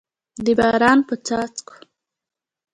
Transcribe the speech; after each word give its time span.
د 0.43 0.47
باران 0.59 0.99
په 1.07 1.15
څاڅکو 1.25 1.75